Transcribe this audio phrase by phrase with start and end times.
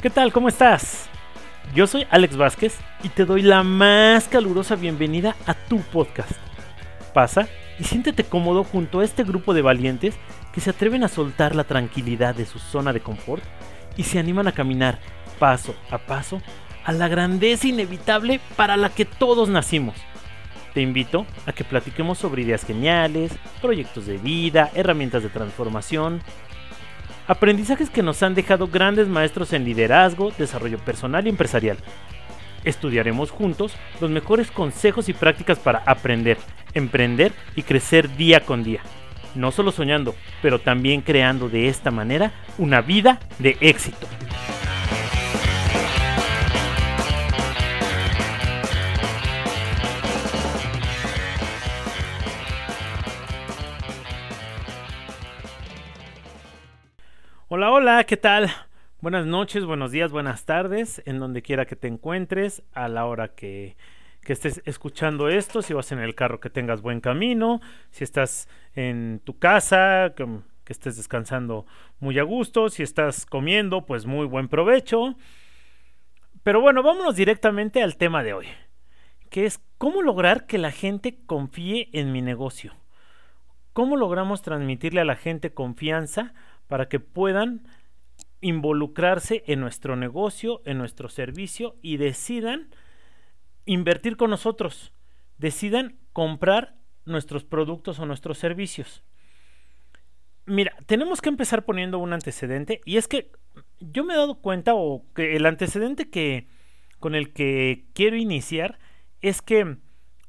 [0.00, 0.32] ¿Qué tal?
[0.32, 1.10] ¿Cómo estás?
[1.74, 6.32] Yo soy Alex Vázquez y te doy la más calurosa bienvenida a tu podcast.
[7.12, 10.14] Pasa y siéntete cómodo junto a este grupo de valientes
[10.54, 13.44] que se atreven a soltar la tranquilidad de su zona de confort
[13.98, 15.00] y se animan a caminar
[15.38, 16.40] paso a paso
[16.86, 19.96] a la grandeza inevitable para la que todos nacimos.
[20.72, 26.22] Te invito a que platiquemos sobre ideas geniales, proyectos de vida, herramientas de transformación,
[27.30, 31.76] Aprendizajes que nos han dejado grandes maestros en liderazgo, desarrollo personal y empresarial.
[32.64, 36.38] Estudiaremos juntos los mejores consejos y prácticas para aprender,
[36.74, 38.80] emprender y crecer día con día.
[39.36, 44.08] No solo soñando, pero también creando de esta manera una vida de éxito.
[57.52, 58.48] Hola, hola, ¿qué tal?
[59.00, 63.34] Buenas noches, buenos días, buenas tardes, en donde quiera que te encuentres, a la hora
[63.34, 63.76] que,
[64.24, 69.20] estés escuchando esto, si vas en el carro que tengas buen camino, si estás en
[69.24, 70.28] tu casa, que,
[70.62, 71.66] que estés descansando
[71.98, 75.16] muy a gusto, si estás comiendo, pues muy buen provecho.
[76.44, 78.46] Pero bueno, vámonos directamente al tema de hoy,
[79.28, 82.76] que es cómo lograr que la gente confíe en mi negocio.
[83.72, 86.32] ¿Cómo logramos transmitirle a la gente confianza
[86.70, 87.62] para que puedan
[88.40, 92.68] involucrarse en nuestro negocio, en nuestro servicio y decidan
[93.66, 94.92] invertir con nosotros,
[95.36, 99.02] decidan comprar nuestros productos o nuestros servicios.
[100.46, 103.32] Mira, tenemos que empezar poniendo un antecedente y es que
[103.80, 106.46] yo me he dado cuenta o que el antecedente que
[107.00, 108.78] con el que quiero iniciar
[109.22, 109.76] es que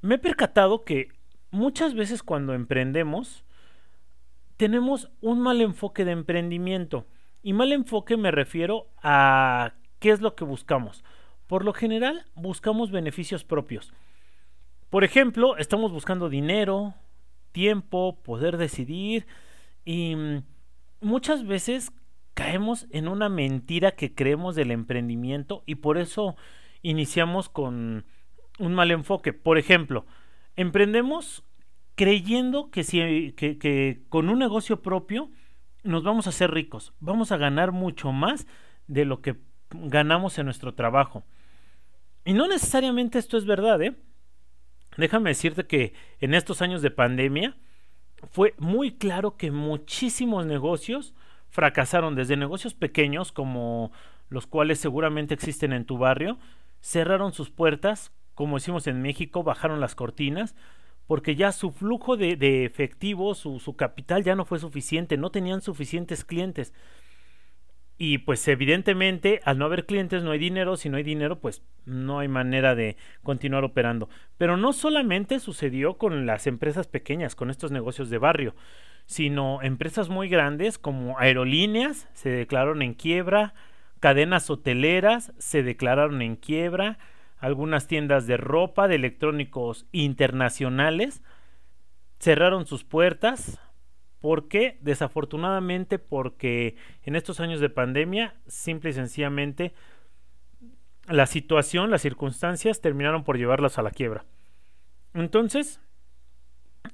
[0.01, 1.09] me he percatado que
[1.51, 3.45] muchas veces cuando emprendemos
[4.61, 7.07] tenemos un mal enfoque de emprendimiento.
[7.41, 11.03] Y mal enfoque me refiero a qué es lo que buscamos.
[11.47, 13.91] Por lo general buscamos beneficios propios.
[14.91, 16.93] Por ejemplo, estamos buscando dinero,
[17.51, 19.25] tiempo, poder decidir
[19.83, 20.15] y
[20.99, 21.91] muchas veces
[22.35, 26.35] caemos en una mentira que creemos del emprendimiento y por eso
[26.83, 28.05] iniciamos con
[28.59, 29.33] un mal enfoque.
[29.33, 30.05] Por ejemplo,
[30.55, 31.43] emprendemos
[31.95, 35.29] creyendo que, si, que, con un negocio propio
[35.83, 38.47] nos vamos a hacer ricos, vamos a ganar mucho más
[38.87, 39.37] de lo que
[39.71, 41.23] ganamos en nuestro trabajo.
[42.23, 43.95] Y no necesariamente esto es verdad, ¿eh?
[44.97, 47.57] Déjame decirte que en estos años de pandemia
[48.29, 51.15] fue muy claro que muchísimos negocios
[51.49, 53.91] fracasaron, desde negocios pequeños como
[54.29, 56.37] los cuales seguramente existen en tu barrio,
[56.79, 60.55] cerraron sus puertas, como decimos en México, bajaron las cortinas,
[61.11, 65.59] porque ya su flujo de, efectivo, su, su, capital ya no fue suficiente, no tenían
[65.59, 66.73] suficientes clientes.
[67.97, 71.63] Y pues evidentemente al no haber clientes no hay dinero, si no hay dinero pues
[71.83, 74.07] no hay manera de continuar operando.
[74.37, 78.55] Pero no solamente sucedió con las empresas pequeñas, con estos negocios de barrio,
[79.05, 83.53] sino empresas muy grandes como aerolíneas se declararon en quiebra,
[83.99, 86.99] cadenas hoteleras se declararon en quiebra,
[87.41, 91.21] algunas tiendas de ropa, de electrónicos internacionales,
[92.19, 93.59] cerraron sus puertas.
[94.19, 94.77] ¿Por qué?
[94.81, 99.73] Desafortunadamente porque en estos años de pandemia, simple y sencillamente,
[101.07, 104.23] la situación, las circunstancias terminaron por llevarlas a la quiebra.
[105.15, 105.81] Entonces,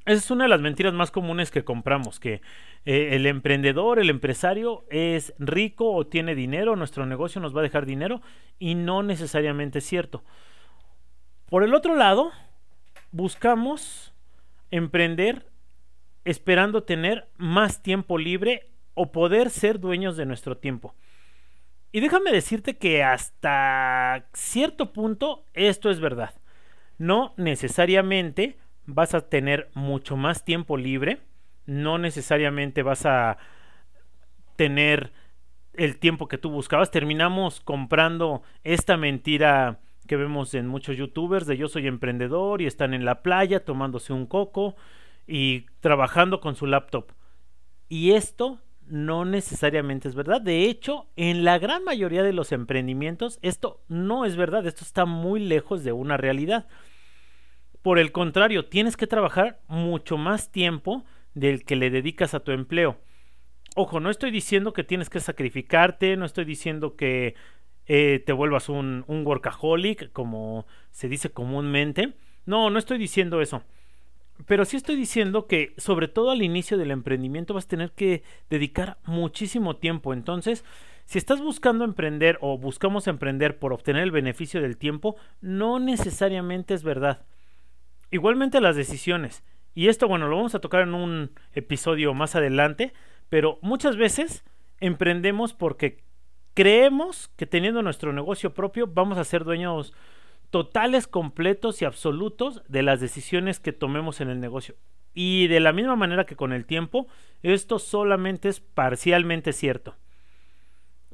[0.05, 2.41] esa es una de las mentiras más comunes que compramos, que
[2.85, 7.63] eh, el emprendedor, el empresario es rico o tiene dinero, nuestro negocio nos va a
[7.63, 8.21] dejar dinero
[8.59, 10.23] y no necesariamente es cierto.
[11.49, 12.31] Por el otro lado,
[13.11, 14.13] buscamos
[14.71, 15.45] emprender
[16.25, 20.93] esperando tener más tiempo libre o poder ser dueños de nuestro tiempo.
[21.93, 26.33] Y déjame decirte que hasta cierto punto esto es verdad.
[26.97, 31.19] No necesariamente vas a tener mucho más tiempo libre,
[31.65, 33.37] no necesariamente vas a
[34.55, 35.11] tener
[35.73, 36.89] el tiempo que tú buscabas.
[36.89, 42.93] Terminamos comprando esta mentira que vemos en muchos youtubers de yo soy emprendedor y están
[42.93, 44.75] en la playa tomándose un coco
[45.27, 47.11] y trabajando con su laptop.
[47.89, 50.41] Y esto no necesariamente es verdad.
[50.41, 54.65] De hecho, en la gran mayoría de los emprendimientos esto no es verdad.
[54.65, 56.67] Esto está muy lejos de una realidad.
[57.87, 62.51] Por el contrario, tienes que trabajar mucho más tiempo del que le dedicas a tu
[62.51, 62.97] empleo.
[63.77, 67.35] Ojo, no estoy diciendo que tienes que sacrificarte, no estoy diciendo que
[67.85, 72.15] eh, te vuelvas un, un workaholic, como se dice comúnmente.
[72.45, 73.63] No, no estoy diciendo eso.
[74.47, 78.21] Pero sí estoy diciendo que, sobre todo al inicio del emprendimiento, vas a tener que
[78.49, 80.11] dedicar muchísimo tiempo.
[80.11, 80.65] Entonces,
[81.05, 86.73] Si estás buscando emprender o buscamos emprender por obtener el beneficio del tiempo, no necesariamente
[86.73, 87.25] es verdad.
[88.11, 89.43] Igualmente las decisiones.
[89.75, 92.93] Y esto, bueno, lo vamos a tocar en un episodio más adelante,
[93.29, 94.43] pero muchas veces
[94.79, 96.03] emprendemos porque
[96.53, 99.93] creemos que teniendo nuestro negocio propio vamos a ser dueños
[100.49, 104.75] totales, completos y absolutos de las decisiones que tomemos en el negocio.
[105.13, 107.07] Y de la misma manera que con el tiempo,
[107.43, 109.95] esto solamente es parcialmente cierto.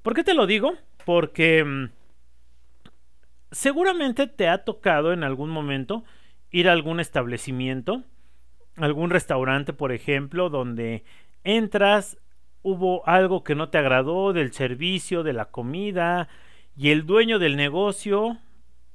[0.02, 0.74] ¿Por qué te lo digo?
[1.06, 1.90] Porque mm,
[3.52, 6.04] seguramente te ha tocado en algún momento
[6.54, 8.04] ir a algún establecimiento,
[8.78, 11.04] algún restaurante, por ejemplo, donde
[11.44, 12.18] entras,
[12.62, 16.30] hubo algo que no te agradó del servicio, de la comida,
[16.78, 18.38] y el dueño del negocio,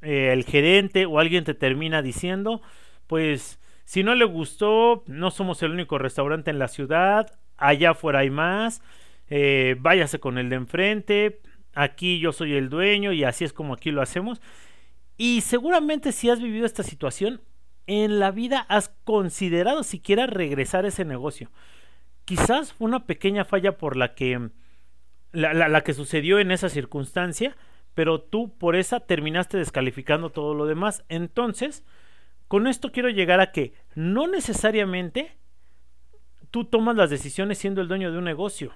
[0.03, 2.63] eh, el gerente o alguien te termina diciendo,
[3.09, 8.21] pues si no le gustó, no somos el único restaurante en la ciudad, allá afuera
[8.21, 8.83] hay más,
[9.29, 11.41] eh, váyase con el de enfrente,
[11.75, 14.41] aquí yo soy el dueño y así es como aquí lo hacemos.
[15.17, 17.41] Y seguramente si has vivido esta situación,
[17.89, 21.51] en la vida has considerado siquiera regresar a ese negocio.
[22.25, 24.51] Quizás fue una pequeña falla por la que
[25.33, 27.57] la, la que sucedió en esa circunstancia,
[27.95, 31.05] pero tú por esa terminaste descalificando todo lo demás.
[31.09, 31.85] Entonces,
[32.47, 35.37] con esto quiero llegar a que no necesariamente
[36.51, 38.73] tú tomas las decisiones siendo el dueño de un negocio.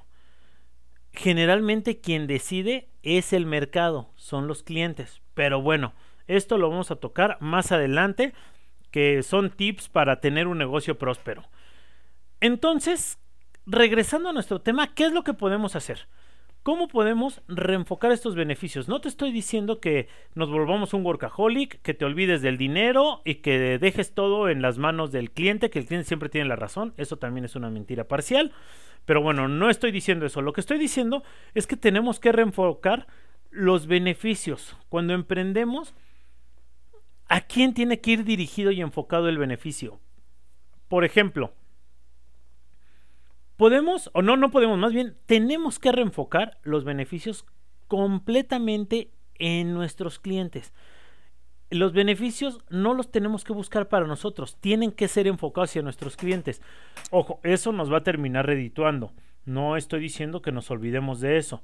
[1.12, 5.20] Generalmente quien decide es el mercado, son los clientes.
[5.34, 5.92] Pero bueno,
[6.26, 8.32] esto lo vamos a tocar más adelante,
[8.92, 11.42] que son tips para tener un negocio próspero.
[12.40, 13.18] Entonces,
[13.66, 16.06] regresando a nuestro tema, ¿qué es lo que podemos hacer?
[16.62, 18.86] ¿Cómo podemos reenfocar estos beneficios?
[18.86, 20.06] No te estoy diciendo que
[20.36, 24.78] nos volvamos un workaholic, que te olvides del dinero y que dejes todo en las
[24.78, 26.94] manos del cliente, que el cliente siempre tiene la razón.
[26.96, 28.52] Eso también es una mentira parcial.
[29.06, 30.40] Pero bueno, no estoy diciendo eso.
[30.40, 31.24] Lo que estoy diciendo
[31.54, 33.08] es que tenemos que reenfocar
[33.50, 34.76] los beneficios.
[34.88, 35.94] Cuando emprendemos,
[37.32, 39.98] ¿a quién tiene que ir dirigido y enfocado el beneficio?
[40.88, 41.54] Por ejemplo,
[43.56, 47.46] podemos, o no, no podemos, más bien tenemos que reenfocar los beneficios
[47.88, 50.74] completamente en nuestros clientes.
[51.70, 56.18] Los beneficios no los tenemos que buscar para nosotros, tienen que ser enfocados hacia nuestros
[56.18, 56.60] clientes.
[57.10, 59.14] Ojo, eso nos va a terminar redituando.
[59.46, 61.62] No estoy diciendo que nos olvidemos de eso,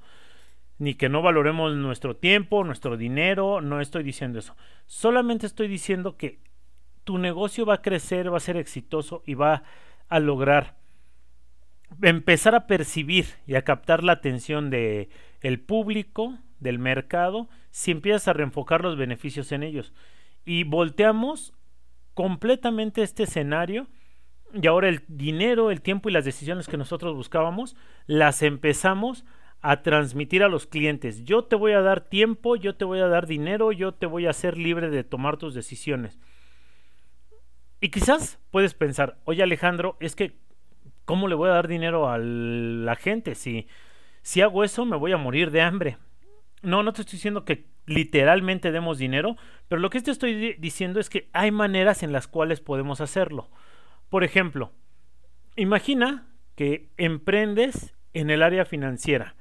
[0.78, 4.56] ni que no valoremos nuestro tiempo, nuestro dinero, no estoy diciendo eso.
[4.86, 6.40] Solamente estoy diciendo que
[7.04, 9.64] tu negocio va a crecer, va a ser exitoso y va
[10.08, 10.76] a lograr
[12.02, 15.08] empezar a percibir y a captar la atención de
[15.40, 19.92] el público, del mercado, si empiezas a reenfocar los beneficios en ellos.
[20.44, 21.54] Y volteamos
[22.14, 23.86] completamente este escenario
[24.52, 27.76] y ahora el dinero, el tiempo y las decisiones que nosotros buscábamos,
[28.06, 29.28] las empezamos a
[29.82, 31.25] transmitir a los clientes.
[31.25, 34.26] Yo te voy a dar tiempo, yo te voy a dar dinero, yo te voy
[34.26, 36.19] a hacer libre de tomar tus decisiones.
[37.81, 40.37] Y quizás puedes pensar, oye Alejandro, es que
[41.08, 43.34] ¿Cómo le voy a dar dinero a la gente?
[43.34, 43.66] Si,
[44.20, 45.96] si hago eso, me voy a morir de hambre.
[46.61, 49.38] No, no te estoy diciendo que literalmente demos dinero,
[49.69, 53.49] pero lo que te estoy diciendo es que hay maneras en las cuales podemos hacerlo.
[54.11, 54.70] Por ejemplo,
[55.56, 56.26] imagina
[56.56, 59.34] que emprendes en el área financiera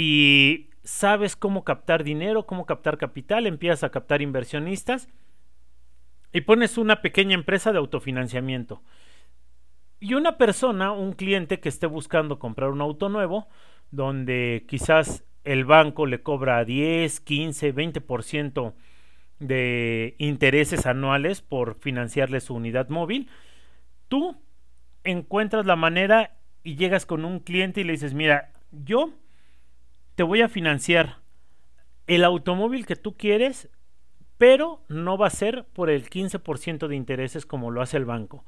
[0.00, 5.08] y sabes cómo captar dinero, cómo captar capital, empiezas a captar inversionistas
[6.32, 8.80] y pones una pequeña empresa de autofinanciamiento.
[9.98, 13.48] Y una persona, un cliente que esté buscando comprar un auto nuevo,
[13.90, 18.74] donde quizás el banco le cobra 10, 15, 20%
[19.40, 23.28] de intereses anuales por financiarle su unidad móvil,
[24.06, 24.40] tú
[25.02, 29.12] encuentras la manera y llegas con un cliente y le dices, mira, yo
[30.18, 31.20] te voy a financiar
[32.06, 33.70] el automóvil que tú quieres,
[34.36, 38.44] pero no va a ser por el 15% de intereses como lo hace el banco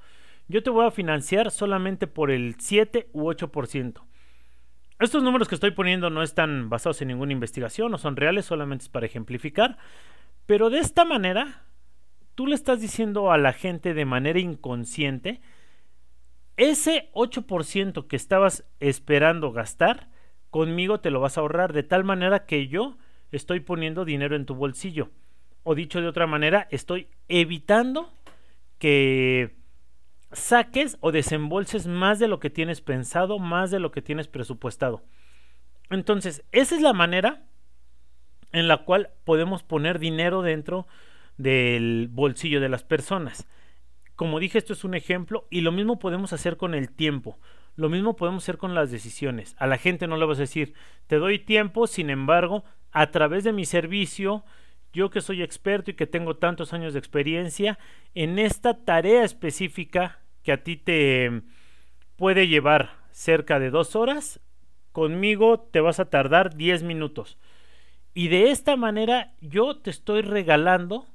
[0.50, 4.02] yo te voy a financiar solamente por el 7 u 8%.
[4.98, 8.82] Estos números que estoy poniendo no están basados en ninguna investigación, no son reales, solamente
[8.82, 9.78] es para ejemplificar.
[10.46, 11.62] Pero de esta manera,
[12.34, 15.40] tú le estás diciendo a la gente de manera inconsciente,
[16.56, 20.08] ese 8% que estabas esperando gastar,
[20.50, 22.98] conmigo te lo vas a ahorrar de tal manera que yo
[23.30, 25.10] estoy poniendo dinero en tu bolsillo.
[25.62, 28.12] O dicho de otra manera, estoy evitando
[28.78, 29.56] que
[30.32, 35.02] saques o desembolses más de lo que tienes pensado, más de lo que tienes presupuestado.
[35.90, 37.42] Entonces, esa es la manera
[38.52, 40.86] en la cual podemos poner dinero dentro
[41.36, 43.46] del bolsillo de las personas.
[44.16, 47.38] Como dije, esto es un ejemplo y lo mismo podemos hacer con el tiempo.
[47.76, 49.54] Lo mismo podemos hacer con las decisiones.
[49.58, 50.74] A la gente no le vas a decir,
[51.06, 54.44] te doy tiempo, sin embargo, a través de mi servicio,
[54.92, 57.78] yo que soy experto y que tengo tantos años de experiencia,
[58.14, 61.42] en esta tarea específica que a ti te
[62.16, 64.40] puede llevar cerca de dos horas,
[64.92, 67.38] conmigo te vas a tardar 10 minutos.
[68.14, 71.06] Y de esta manera yo te estoy regalando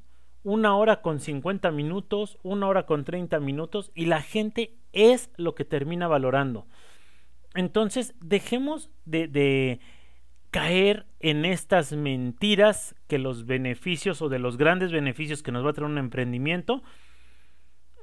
[0.44, 5.54] una hora con 50 minutos, una hora con 30 minutos y la gente es lo
[5.54, 6.66] que termina valorando.
[7.54, 9.80] Entonces dejemos de, de
[10.52, 15.70] caer en estas mentiras que los beneficios o de los grandes beneficios que nos va
[15.70, 16.82] a traer un emprendimiento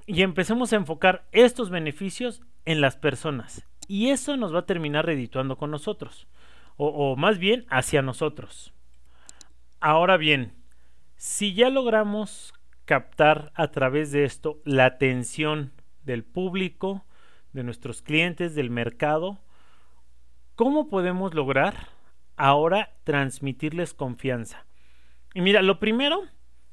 [0.06, 3.66] y empecemos a enfocar estos beneficios en las personas.
[3.88, 6.28] Y eso nos va a terminar redituando con nosotros.
[6.76, 8.72] O, o, más bien hacia nosotros.
[9.80, 10.54] Ahora bien,
[11.16, 12.52] si ya logramos
[12.84, 15.72] captar a través de esto la atención
[16.04, 17.04] del público,
[17.52, 19.38] de nuestros clientes, del mercado,
[20.54, 21.88] ¿cómo podemos lograr
[22.36, 24.66] ahora transmitirles confianza?
[25.34, 26.22] Y mira, lo primero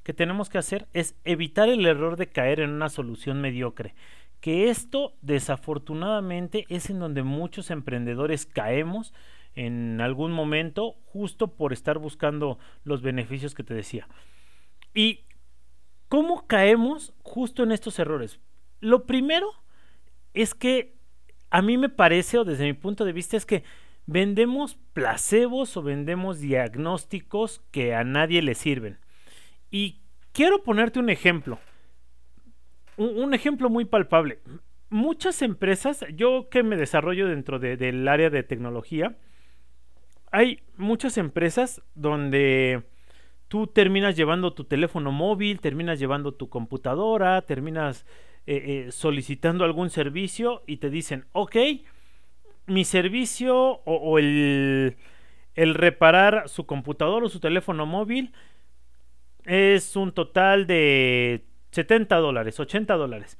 [0.03, 3.93] que tenemos que hacer es evitar el error de caer en una solución mediocre.
[4.39, 9.13] Que esto desafortunadamente es en donde muchos emprendedores caemos
[9.55, 14.07] en algún momento justo por estar buscando los beneficios que te decía.
[14.93, 15.25] ¿Y
[16.07, 18.39] cómo caemos justo en estos errores?
[18.79, 19.51] Lo primero
[20.33, 20.95] es que
[21.49, 23.63] a mí me parece, o desde mi punto de vista, es que
[24.05, 28.99] vendemos placebos o vendemos diagnósticos que a nadie le sirven.
[29.71, 31.59] Y quiero ponerte un ejemplo.
[32.97, 34.39] Un, ejemplo muy palpable.
[34.89, 39.15] Muchas empresas, yo que me desarrollo dentro del área de tecnología,
[40.31, 42.83] hay muchas empresas donde
[43.47, 48.05] tú terminas llevando tu teléfono móvil, terminas llevando tu computadora, terminas
[48.51, 51.55] eh, eh, solicitando algún servicio y te dicen, ok,
[52.65, 54.97] mi servicio o, el,
[55.53, 58.33] el, reparar su computadora o su teléfono móvil
[59.45, 63.37] es un total de 70 dólares, 80 dólares.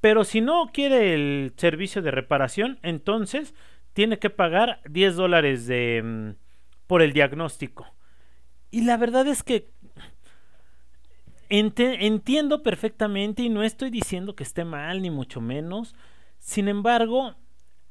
[0.00, 3.54] Pero si no quiere el servicio de reparación, entonces
[3.92, 6.30] tiene que pagar 10 dólares de, mm,
[6.88, 7.86] por el diagnóstico.
[8.72, 9.70] Y la verdad es que
[11.48, 15.94] entiendo perfectamente y no estoy diciendo que esté mal, ni mucho menos.
[16.38, 17.36] Sin embargo,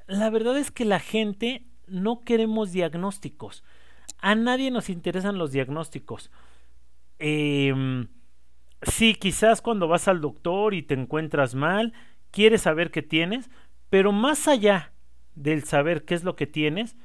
[0.08, 3.64] la verdad es que la gente no queremos diagnósticos.
[4.20, 6.32] A nadie nos interesan los diagnósticos.
[7.20, 7.74] Eh,
[8.82, 11.94] sí, quizás cuando vas al doctor y te encuentras mal,
[12.32, 13.50] quieres saber qué tienes,
[13.90, 14.94] pero más allá
[15.36, 16.96] del saber qué es lo que tienes,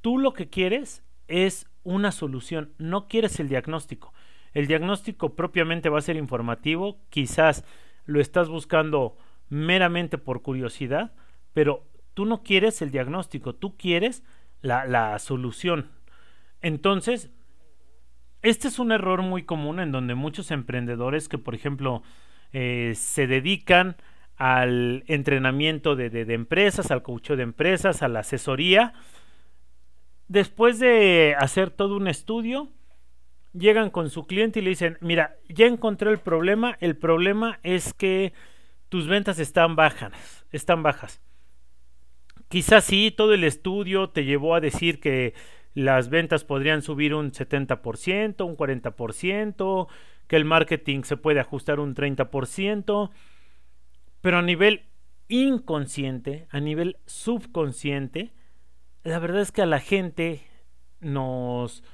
[0.00, 4.12] tú lo que quieres es una solución, no quieres el diagnóstico.
[4.54, 7.64] El diagnóstico propiamente va a ser informativo, quizás
[8.06, 9.16] lo estás buscando
[9.48, 11.12] meramente por curiosidad,
[11.52, 14.22] pero tú no quieres el diagnóstico, tú quieres
[14.60, 15.90] la, la solución.
[16.60, 17.30] Entonces,
[18.42, 22.02] este es un error muy común en donde muchos emprendedores que, por ejemplo,
[22.52, 23.96] eh, se dedican
[24.36, 28.94] al entrenamiento de, de, de empresas, al coaching de empresas, a la asesoría,
[30.28, 32.68] después de hacer todo un estudio,
[33.52, 37.92] llegan con su cliente y le dicen, mira, ya encontré el problema, el problema es
[37.92, 38.32] que
[38.88, 41.20] tus ventas están bajas, están bajas.
[42.48, 45.34] Quizás sí, todo el estudio te llevó a decir que
[45.74, 49.88] las ventas podrían subir un 70%, un 40%,
[50.26, 53.10] que el marketing se puede ajustar un 30%,
[54.20, 54.86] pero a nivel
[55.28, 58.32] inconsciente, a nivel subconsciente,
[59.04, 60.42] la verdad es que a la gente
[61.00, 61.84] nos...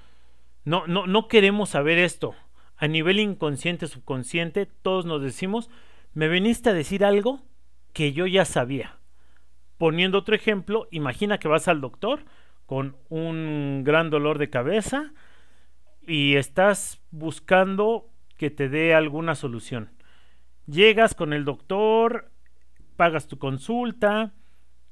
[0.64, 2.34] No, no, no queremos saber esto.
[2.76, 5.70] A nivel inconsciente, subconsciente, todos nos decimos,
[6.12, 7.42] me viniste a decir algo
[7.92, 8.98] que yo ya sabía.
[9.78, 12.24] Poniendo otro ejemplo, imagina que vas al doctor
[12.66, 15.12] con un gran dolor de cabeza
[16.06, 19.90] y estás buscando que te dé alguna solución.
[20.66, 22.30] Llegas con el doctor,
[22.96, 24.32] pagas tu consulta,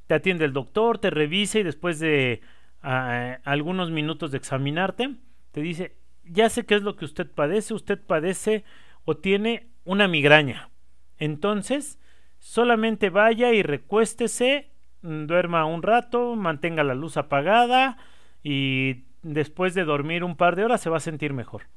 [0.06, 2.40] te atiende el doctor, te revisa y después de
[2.82, 5.16] ah, algunos minutos de examinarte,
[5.52, 8.64] te dice, ya sé qué es lo que usted padece, usted padece
[9.04, 10.70] o tiene una migraña.
[11.18, 11.98] Entonces,
[12.38, 14.70] solamente vaya y recuéstese,
[15.02, 17.98] mm, duerma un rato, mantenga la luz apagada
[18.42, 21.68] y después de dormir un par de horas se va a sentir mejor.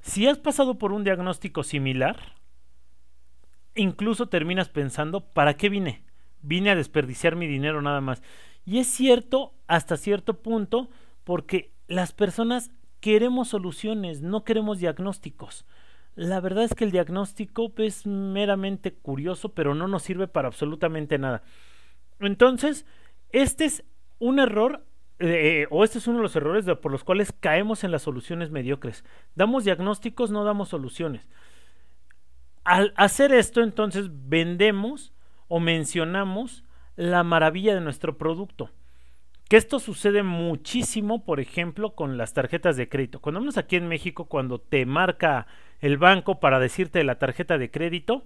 [0.00, 2.34] Si has pasado por un diagnóstico similar,
[3.74, 6.04] incluso terminas pensando, ¿para qué vine?
[6.44, 8.22] vine a desperdiciar mi dinero nada más.
[8.64, 10.88] Y es cierto hasta cierto punto
[11.24, 15.66] porque las personas queremos soluciones, no queremos diagnósticos.
[16.16, 21.18] La verdad es que el diagnóstico es meramente curioso, pero no nos sirve para absolutamente
[21.18, 21.42] nada.
[22.20, 22.86] Entonces,
[23.30, 23.84] este es
[24.20, 24.86] un error
[25.18, 28.50] eh, o este es uno de los errores por los cuales caemos en las soluciones
[28.50, 29.04] mediocres.
[29.34, 31.28] Damos diagnósticos, no damos soluciones.
[32.64, 35.12] Al hacer esto, entonces vendemos
[35.48, 36.64] o mencionamos
[36.96, 38.70] la maravilla de nuestro producto.
[39.48, 43.20] Que esto sucede muchísimo, por ejemplo, con las tarjetas de crédito.
[43.20, 45.46] Cuando vamos aquí en México, cuando te marca
[45.80, 48.24] el banco para decirte la tarjeta de crédito,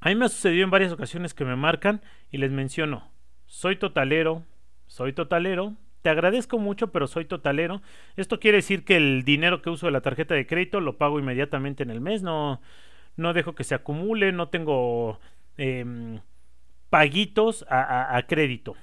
[0.00, 3.10] a mí me ha sucedido en varias ocasiones que me marcan y les menciono,
[3.46, 4.42] soy totalero,
[4.86, 7.82] soy totalero, te agradezco mucho, pero soy totalero.
[8.16, 11.18] Esto quiere decir que el dinero que uso de la tarjeta de crédito lo pago
[11.18, 12.60] inmediatamente en el mes, no,
[13.16, 15.20] no dejo que se acumule, no tengo
[15.56, 16.20] em,
[16.90, 18.76] paguitos a crédito.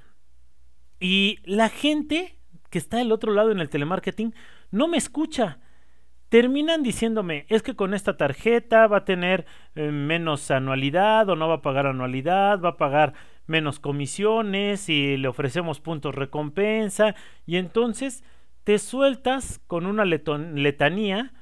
[1.01, 2.38] Y la gente
[2.70, 4.34] que está del otro lado en el telemarketing
[4.70, 5.60] no me escucha
[6.29, 11.50] terminan diciéndome, es que con esta tarjeta va a tener eh, menos anualidad o no
[11.50, 13.13] va a pagar anualidad, va a pagar
[13.48, 17.15] menos comisiones y le ofrecemos puntos recompensa
[17.46, 18.24] y entonces
[18.63, 21.34] te sueltas con una letanía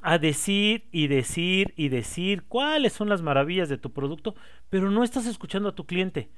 [0.00, 4.36] a decir y decir y decir cuáles son las maravillas de tu producto,
[4.68, 6.30] pero no estás escuchando a tu cliente.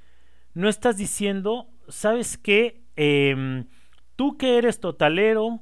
[0.55, 2.83] No estás diciendo, ¿sabes qué?
[2.97, 3.67] Em,
[4.17, 5.61] tú que eres totalero,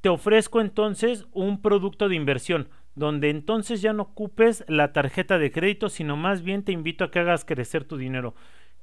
[0.00, 5.50] te ofrezco entonces un producto de inversión, donde entonces ya no ocupes la tarjeta de
[5.50, 8.34] crédito, sino más bien te invito a que hagas crecer tu dinero.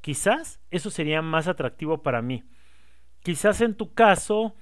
[0.01, 2.43] Quizás eso sería más atractivo para mí.
[3.23, 4.55] Quizás en tu caso,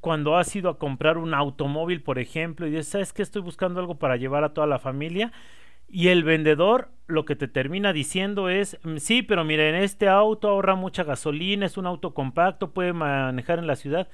[0.00, 3.80] cuando has ido a comprar un automóvil, por ejemplo, y dices, ¿sabes que estoy buscando
[3.80, 5.32] algo para llevar a toda la familia?
[5.88, 10.08] Y el vendedor lo que te termina diciendo es, mm, sí, pero mira, en este
[10.08, 14.08] auto ahorra mucha gasolina, es un auto compacto, puede manejar en la ciudad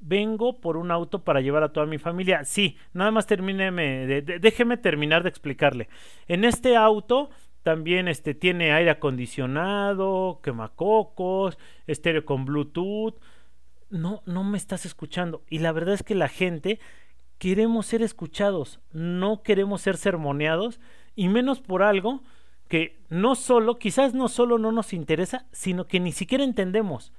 [0.00, 2.44] vengo por un auto para llevar a toda mi familia.
[2.44, 5.88] Sí, nada más termíneme, déjeme terminar de explicarle.
[6.26, 7.30] En este auto
[7.62, 13.20] también este, tiene aire acondicionado, quemacocos, estéreo con Bluetooth.
[13.90, 15.42] No, no me estás escuchando.
[15.48, 16.80] Y la verdad es que la gente
[17.38, 20.80] queremos ser escuchados, no queremos ser sermoneados,
[21.14, 22.22] y menos por algo
[22.68, 27.12] que no solo, quizás no solo no nos interesa, sino que ni siquiera entendemos.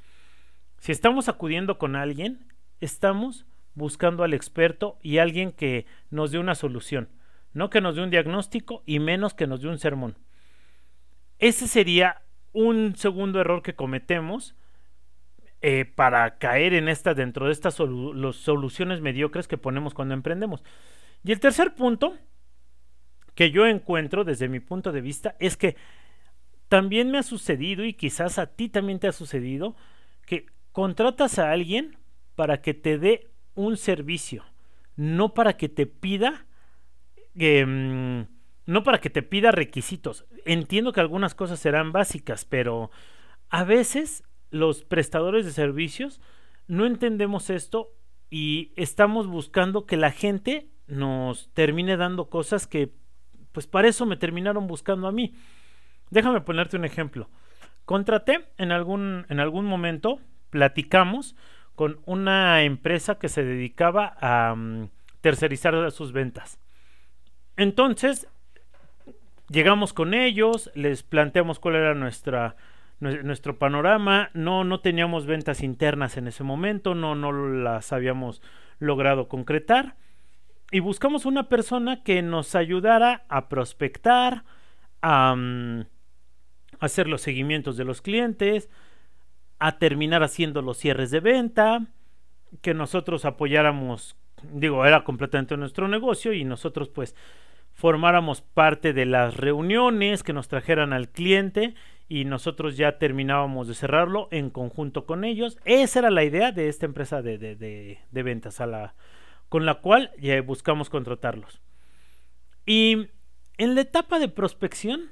[0.79, 2.47] Si estamos acudiendo con alguien,
[2.79, 7.09] estamos buscando al experto y alguien que nos dé una solución,
[7.53, 10.17] no que nos dé un diagnóstico y menos que nos dé un sermón.
[11.37, 12.21] Ese sería
[12.53, 14.55] un segundo error que cometemos
[15.61, 20.63] eh, para caer en esta dentro de estas soluciones mediocres que ponemos cuando emprendemos.
[21.23, 22.17] Y el tercer punto
[23.35, 25.75] que yo encuentro desde mi punto de vista es que
[26.67, 29.75] también me ha sucedido y quizás a ti también te ha sucedido
[30.25, 31.97] que contratas a alguien
[32.35, 34.45] para que te dé un servicio,
[34.95, 36.45] no para que te pida,
[37.35, 38.27] em,
[38.65, 40.25] no para que te pida requisitos.
[40.45, 42.89] Entiendo que algunas cosas serán básicas, pero
[43.49, 46.21] a veces los prestadores de servicios
[46.67, 47.89] no entendemos esto
[48.29, 52.93] y estamos buscando que la gente nos termine dando cosas que,
[53.51, 55.33] pues para eso me terminaron buscando a mí.
[56.09, 57.29] Déjame ponerte un ejemplo.
[57.85, 61.35] Contraté en algún, en algún momento, platicamos
[61.75, 64.89] con una empresa que se dedicaba a mm,
[65.21, 66.59] tercerizar sus ventas.
[67.57, 68.27] Entonces,
[69.49, 72.55] llegamos con ellos, les planteamos cuál era nuestra,
[72.99, 78.41] nuestro panorama, no, no teníamos ventas internas en ese momento, no, no las habíamos
[78.79, 79.95] logrado concretar
[80.71, 84.45] y buscamos una persona que nos ayudara a prospectar,
[85.01, 85.85] a mm,
[86.79, 88.69] hacer los seguimientos de los clientes,
[89.59, 91.87] a terminar haciendo los cierres de venta,
[92.61, 94.15] que nosotros apoyáramos,
[94.53, 97.15] digo, era completamente nuestro negocio y nosotros pues
[97.73, 101.75] formáramos parte de las reuniones que nos trajeran al cliente
[102.09, 105.57] y nosotros ya terminábamos de cerrarlo en conjunto con ellos.
[105.63, 108.95] Esa era la idea de esta empresa de, de, de, ventas a la,
[109.51, 111.59] con la cual ya buscamos contratarlos.
[112.65, 113.09] Y
[113.57, 115.11] en la etapa de prospección,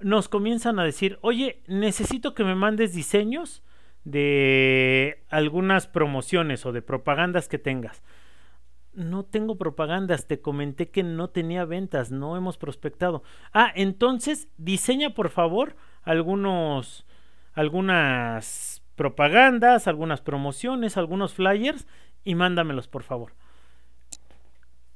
[0.00, 3.62] nos comienzan a decir, oye, necesito que me mandes diseños
[4.02, 8.02] de algunas promociones o de propagandas que tengas.
[8.94, 13.22] No tengo propagandas, te comenté que no tenía ventas, no hemos prospectado.
[13.52, 17.06] Ah, entonces diseña por favor algunos
[17.52, 21.86] algunas propagandas, algunas promociones, algunos flyers
[22.24, 23.34] y mándamelos por favor.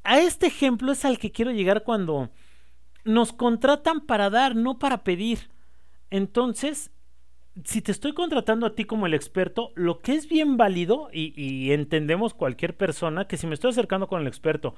[0.06, 2.30] A este ejemplo es al que quiero llegar cuando
[3.04, 5.50] nos contratan para dar, no para pedir.
[6.10, 6.92] Entonces,
[7.64, 11.72] si te estoy contratando a ti como el experto, lo que es bien válido, y,
[11.72, 14.76] entendemos cualquier persona, que si me estoy acercando con el experto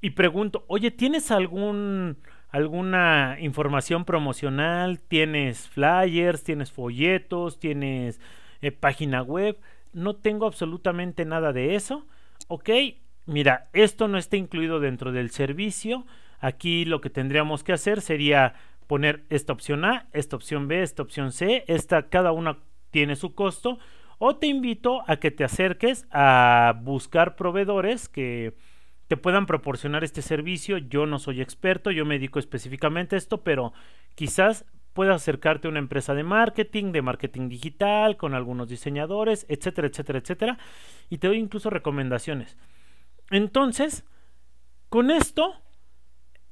[0.00, 2.16] y pregunto, oye, ¿tienes algún
[2.48, 8.18] alguna información promocional, tienes flyers, tienes folletos, tienes
[8.62, 9.58] eh, página web.
[9.92, 12.06] No tengo absolutamente nada de eso.
[12.48, 12.70] Ok,
[13.26, 16.06] mira, esto no está incluido dentro del servicio.
[16.40, 18.54] Aquí lo que tendríamos que hacer sería
[18.86, 21.64] poner esta opción A, esta opción B, esta opción C.
[21.66, 22.58] Esta, cada una
[22.90, 23.78] tiene su costo.
[24.18, 28.54] O te invito a que te acerques a buscar proveedores que
[29.08, 30.78] te puedan proporcionar este servicio.
[30.78, 33.72] Yo no soy experto, yo me dedico específicamente a esto, pero
[34.14, 39.88] quizás puedas acercarte a una empresa de marketing, de marketing digital, con algunos diseñadores, etcétera,
[39.88, 40.58] etcétera, etcétera.
[41.10, 42.56] Y te doy incluso recomendaciones.
[43.30, 44.04] Entonces,
[44.88, 45.54] con esto,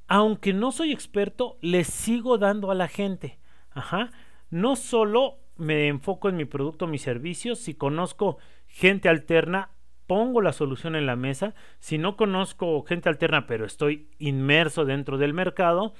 [0.07, 3.39] aunque no soy experto, le sigo dando a la gente.
[3.71, 4.11] Ajá.
[4.49, 9.71] No solo me enfoco en mi producto, mi servicio, si conozco gente alterna,
[10.07, 11.55] pongo la solución en la mesa.
[11.79, 15.93] Si no conozco gente alterna, pero estoy inmerso dentro del mercado,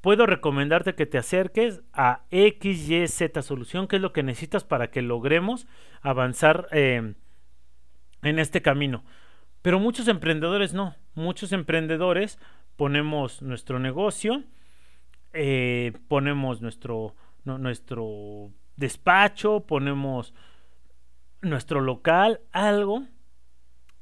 [0.00, 5.02] puedo recomendarte que te acerques a XYZ solución, que es lo que necesitas para que
[5.02, 5.66] logremos
[6.00, 7.14] avanzar eh,
[8.22, 9.04] en este camino.
[9.62, 10.96] Pero muchos emprendedores no.
[11.14, 12.38] Muchos emprendedores
[12.76, 14.42] ponemos nuestro negocio,
[15.32, 20.34] eh, ponemos nuestro, nuestro despacho, ponemos
[21.42, 23.04] nuestro local, algo,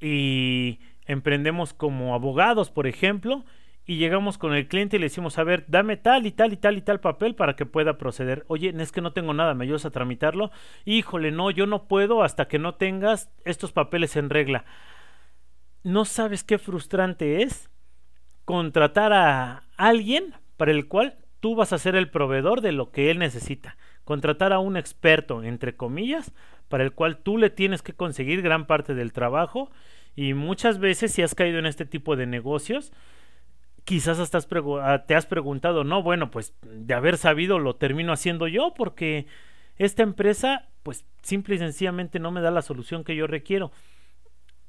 [0.01, 3.45] y emprendemos como abogados, por ejemplo,
[3.85, 6.57] y llegamos con el cliente y le decimos, a ver, dame tal y tal y
[6.57, 8.45] tal y tal papel para que pueda proceder.
[8.47, 10.53] Oye, es que no tengo nada, ¿me ayudas a tramitarlo?
[10.85, 14.65] Híjole, no, yo no puedo hasta que no tengas estos papeles en regla.
[15.83, 17.71] No sabes qué frustrante es
[18.45, 23.11] contratar a alguien para el cual tú vas a ser el proveedor de lo que
[23.11, 23.77] él necesita.
[24.05, 26.33] Contratar a un experto, entre comillas,
[26.69, 29.71] para el cual tú le tienes que conseguir gran parte del trabajo
[30.15, 32.93] y muchas veces si has caído en este tipo de negocios,
[33.85, 34.19] quizás
[34.83, 39.27] ah, te has preguntado, no, bueno, pues de haber sabido lo termino haciendo yo porque
[39.77, 43.73] esta empresa pues simple y sencillamente no me da la solución que yo requiero.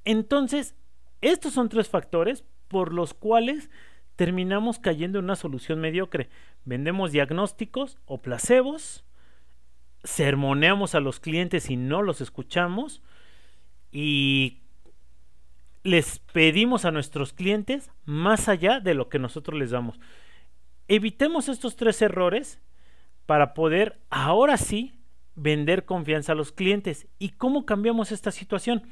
[0.03, 0.75] Entonces,
[1.21, 3.69] estos son tres factores por los cuales
[4.15, 6.29] terminamos cayendo en una solución mediocre.
[6.65, 9.03] Vendemos diagnósticos o placebos,
[10.03, 13.01] sermoneamos a los clientes y no los escuchamos
[13.91, 14.61] y
[15.83, 19.99] les pedimos a nuestros clientes más allá de lo que nosotros les damos.
[20.87, 22.61] Evitemos estos tres errores
[23.25, 24.93] para poder ahora sí
[25.35, 27.07] vender confianza a los clientes.
[27.17, 28.83] ¿Y cómo cambiamos esta situación?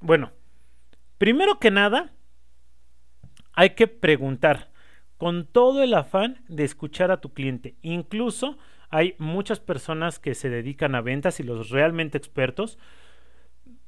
[0.00, 0.32] Bueno,
[1.18, 2.12] primero que nada,
[3.52, 4.70] hay que preguntar
[5.16, 7.76] con todo el afán de escuchar a tu cliente.
[7.82, 8.58] Incluso
[8.90, 12.78] hay muchas personas que se dedican a ventas y los realmente expertos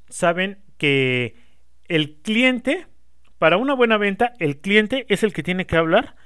[0.09, 1.37] saben que
[1.89, 2.87] el cliente,
[3.39, 6.17] para una buena venta, el cliente es el que tiene que hablar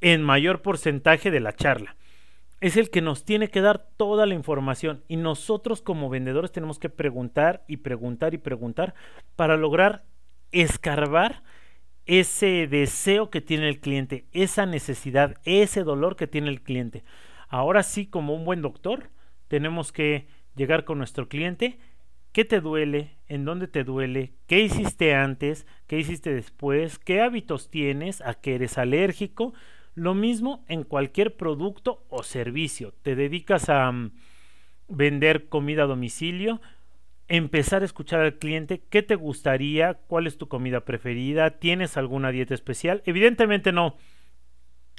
[0.00, 1.96] en mayor porcentaje de la charla.
[2.60, 6.78] Es el que nos tiene que dar toda la información y nosotros como vendedores tenemos
[6.78, 8.94] que preguntar y preguntar y preguntar
[9.36, 10.04] para lograr
[10.52, 11.42] escarbar
[12.06, 17.04] ese deseo que tiene el cliente, esa necesidad, ese dolor que tiene el cliente.
[17.48, 19.10] Ahora sí, como un buen doctor,
[19.48, 21.78] tenemos que llegar con nuestro cliente.
[22.32, 23.18] ¿Qué te duele?
[23.26, 24.32] ¿En dónde te duele?
[24.46, 25.66] ¿Qué hiciste antes?
[25.86, 26.98] ¿Qué hiciste después?
[26.98, 28.20] ¿Qué hábitos tienes?
[28.22, 29.52] ¿A qué eres alérgico?
[29.94, 32.94] Lo mismo en cualquier producto o servicio.
[33.02, 34.12] Te dedicas a mm,
[34.88, 36.60] vender comida a domicilio,
[37.28, 42.30] empezar a escuchar al cliente, qué te gustaría, cuál es tu comida preferida, tienes alguna
[42.30, 43.02] dieta especial.
[43.04, 43.96] Evidentemente no.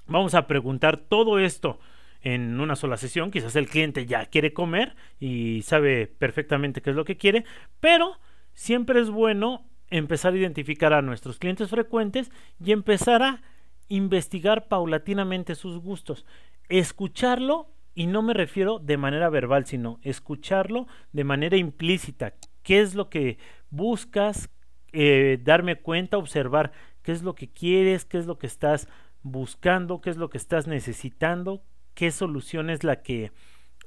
[0.07, 1.79] Vamos a preguntar todo esto
[2.21, 3.31] en una sola sesión.
[3.31, 7.45] Quizás el cliente ya quiere comer y sabe perfectamente qué es lo que quiere,
[7.79, 8.19] pero
[8.53, 12.31] siempre es bueno empezar a identificar a nuestros clientes frecuentes
[12.63, 13.41] y empezar a
[13.87, 16.25] investigar paulatinamente sus gustos.
[16.67, 22.33] Escucharlo, y no me refiero de manera verbal, sino escucharlo de manera implícita.
[22.63, 23.39] ¿Qué es lo que
[23.71, 24.49] buscas?
[24.93, 28.87] Eh, darme cuenta, observar qué es lo que quieres, qué es lo que estás
[29.21, 31.61] buscando, qué es lo que estás necesitando,
[31.93, 33.33] qué solución es la que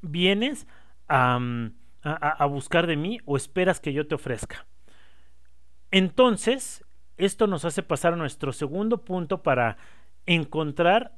[0.03, 0.67] vienes
[1.09, 1.69] mm,
[2.03, 4.67] a, buscar de mí o esperas que yo te ofrezca.
[5.91, 6.85] Entonces,
[7.17, 9.79] esto nos hace pasar a nuestro segundo punto para
[10.27, 11.17] encontrar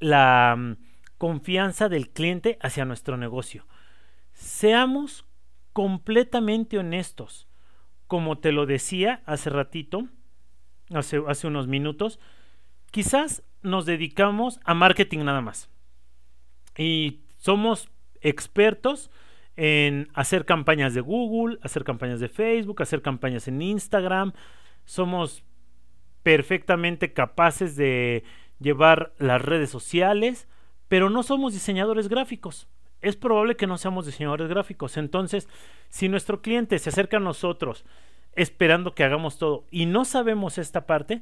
[0.00, 0.93] la mm,
[1.24, 3.66] confianza del cliente hacia nuestro negocio.
[4.34, 5.24] Seamos
[5.72, 7.48] completamente honestos.
[8.06, 10.06] Como te lo decía hace ratito,
[10.92, 12.20] hace, hace unos minutos,
[12.90, 15.70] quizás nos dedicamos a marketing nada más
[16.76, 17.88] y somos
[18.20, 19.10] expertos
[19.56, 24.34] en hacer campañas de Google, hacer campañas de Facebook, hacer campañas en Instagram.
[24.84, 25.42] Somos
[26.22, 28.24] perfectamente capaces de
[28.60, 30.48] llevar las redes sociales,
[30.94, 32.68] pero no somos diseñadores gráficos.
[33.00, 34.96] Es probable que no seamos diseñadores gráficos.
[34.96, 35.48] Entonces,
[35.88, 37.84] si nuestro cliente se acerca a nosotros
[38.36, 41.20] esperando que hagamos todo y no sabemos esta parte,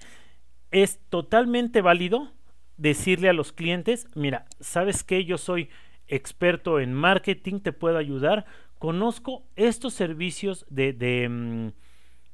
[0.73, 2.35] es totalmente válido
[2.77, 5.71] decirle a los clientes, mira, ¿sabes que Yo soy
[6.07, 8.45] experto en marketing, te puedo ayudar,
[8.79, 11.69] conozco estos servicios de, mm,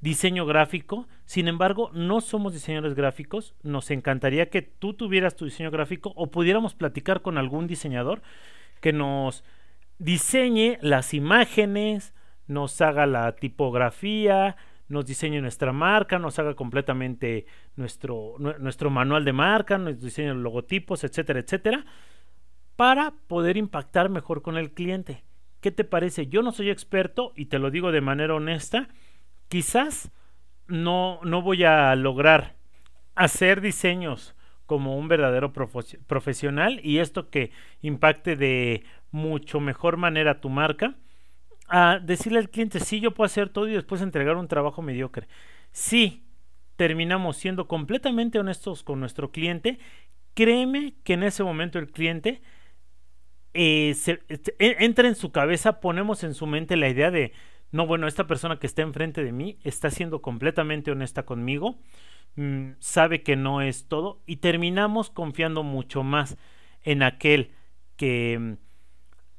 [0.00, 5.70] diseño gráfico, sin embargo, no somos diseñadores gráficos, nos encantaría que tú tuvieras tu diseño
[5.70, 8.22] gráfico o pudiéramos platicar con algún diseñador
[8.80, 9.44] que nos
[9.98, 12.14] diseñe las imágenes,
[12.46, 14.56] nos haga la tipografía,
[14.88, 20.42] nos diseñe nuestra marca, nos haga completamente nuestro, nuestro manual de marca, nos diseñe los
[20.42, 21.84] logotipos, etcétera, etcétera,
[22.76, 25.24] para poder impactar mejor con el cliente.
[25.60, 26.28] ¿Qué te parece?
[26.28, 28.88] Yo no soy experto y te lo digo de manera honesta.
[29.48, 30.10] Quizás
[30.66, 32.56] no, no voy a lograr
[33.14, 34.34] hacer diseños
[34.66, 40.94] como un verdadero profesional y esto que impacte de mucho mejor manera tu marca
[41.68, 45.26] a decirle al cliente, sí, yo puedo hacer todo y después entregar un trabajo mediocre.
[45.70, 46.24] Si
[46.76, 49.78] terminamos siendo completamente honestos con nuestro cliente,
[50.34, 52.42] créeme que en ese momento el cliente
[53.54, 57.32] eh, este, e, entra en su cabeza, ponemos en su mente la idea de,
[57.70, 61.78] no, bueno, esta persona que está enfrente de mí está siendo completamente honesta conmigo,
[62.36, 66.38] mm, sabe que no es todo y terminamos confiando mucho más
[66.82, 67.50] en aquel
[67.96, 68.52] que mm,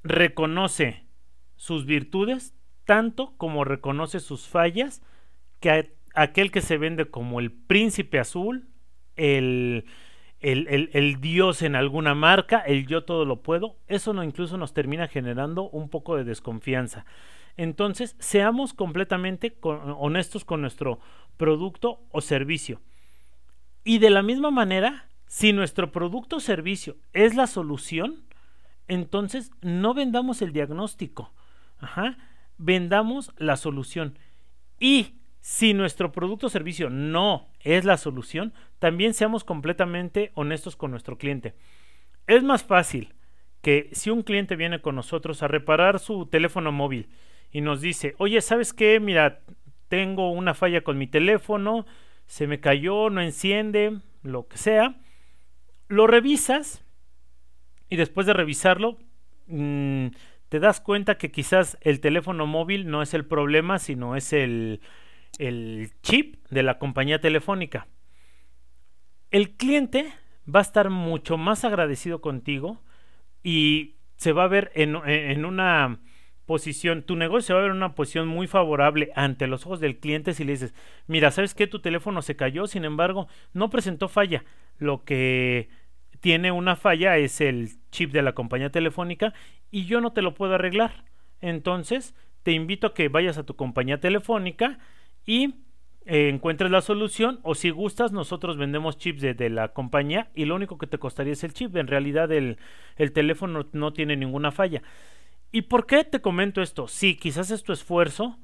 [0.03, 1.05] reconoce
[1.55, 2.53] sus virtudes
[2.85, 5.01] tanto como reconoce sus fallas
[5.59, 8.67] que aquel que se vende como el príncipe azul,
[9.15, 9.85] el,
[10.39, 14.73] el, el, dios en alguna marca, el yo todo lo puedo, eso no incluso nos
[14.73, 17.05] termina generando un poco de desconfianza.
[17.59, 21.01] Entonces, seamos completamente honestos con nuestro
[21.35, 22.79] producto o servicio.
[23.83, 28.23] Y de la misma manera, si nuestro producto o servicio es la solución,
[28.87, 31.33] entonces no vendamos el diagnóstico
[31.79, 32.17] Ajá.
[32.57, 34.17] Vendamos la solución.
[34.79, 40.91] Y si nuestro producto o servicio no es la solución, también seamos completamente honestos con
[40.91, 41.55] nuestro cliente.
[42.25, 43.15] Es más fácil
[43.61, 47.09] que si un cliente viene con nosotros a reparar su teléfono móvil
[47.51, 48.99] y nos dice, oye, ¿sabes qué?
[48.99, 49.41] Mira,
[49.87, 51.85] tengo una falla con mi teléfono,
[52.27, 54.95] se me cayó, no enciende, lo que sea.
[55.87, 56.83] Lo revisas
[57.89, 58.97] y después de revisarlo,
[59.47, 60.07] mmm,
[60.49, 64.81] te das cuenta que quizás el teléfono móvil no es el problema, sino es el,
[65.37, 67.87] el chip de la compañía telefónica.
[69.31, 70.11] El cliente
[70.53, 72.81] va a estar mucho más agradecido contigo
[73.43, 75.99] y se va a ver en, en, una
[76.49, 80.33] posición, tu negocio va a ver una posición muy favorable ante los ojos del cliente
[80.33, 80.73] si le dices,
[81.05, 81.67] mira, ¿sabes qué?
[81.67, 84.43] Tu teléfono se cayó, sin embargo, no presentó falla.
[84.79, 85.69] Lo que
[86.21, 89.31] tiene una falla es el chip de la compañía telefónica
[89.69, 91.05] y yo no te lo puedo arreglar.
[91.39, 94.79] Entonces, te invito a que vayas a tu compañía telefónica
[95.27, 95.53] y
[96.07, 100.55] eh, encuentres la solución o si gustas nosotros vendemos chips de, la compañía y lo
[100.55, 101.75] único que te costaría es el chip.
[101.75, 102.57] En realidad el,
[102.95, 104.81] el teléfono no tiene ninguna falla.
[105.51, 106.87] ¿Y por qué te comento esto?
[106.87, 108.37] Sí, quizás es tu esfuerzo,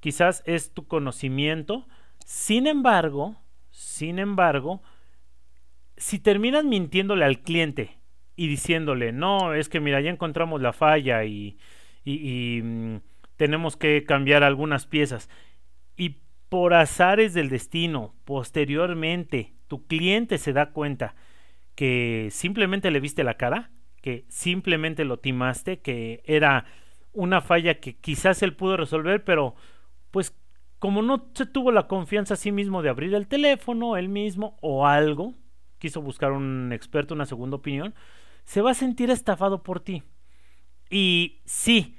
[0.00, 1.86] quizás es tu conocimiento.
[2.24, 3.36] Sin embargo,
[3.70, 4.82] sin embargo,
[5.96, 7.98] si terminas mintiéndole al cliente
[8.36, 11.58] y diciéndole, no, es que mira, ya encontramos la falla y,
[12.04, 12.96] y, mm,
[13.36, 15.28] tenemos que cambiar algunas piezas.
[15.96, 21.14] Y por azares del destino, posteriormente, tu cliente se da cuenta
[21.74, 23.70] que simplemente le viste la cara,
[24.02, 26.66] que simplemente lo timaste, que era
[27.12, 29.54] una falla que quizás él pudo resolver, pero
[30.10, 30.36] pues
[30.78, 34.58] como no se tuvo la confianza a sí mismo de abrir el teléfono, él mismo
[34.60, 35.34] o algo,
[35.78, 37.94] quiso buscar un experto, una segunda opinión,
[38.44, 40.02] se va a sentir estafado por ti.
[40.90, 41.96] Y sí,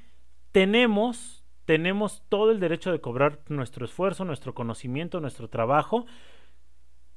[0.52, 6.06] tenemos, tenemos todo el derecho de cobrar nuestro esfuerzo, nuestro conocimiento, nuestro trabajo.